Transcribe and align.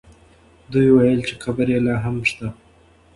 دوی 0.71 0.87
وویل 0.91 1.21
چې 1.27 1.33
قبر 1.43 1.67
یې 1.73 1.79
لا 1.85 1.95
هم 2.03 2.15
شته. 2.29 2.47